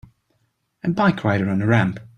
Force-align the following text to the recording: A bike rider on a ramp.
A 0.83 0.89
bike 0.89 1.23
rider 1.23 1.47
on 1.47 1.61
a 1.61 1.67
ramp. 1.67 1.99